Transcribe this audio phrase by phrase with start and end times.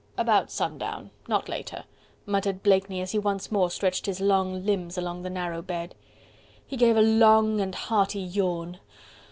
[0.17, 1.11] "About sundown...
[1.27, 1.83] not later..."
[2.25, 5.93] muttered Blakeney, as he once more stretched his long limbs along the narrow bed.
[6.65, 8.79] He gave a loud and hearty yawn.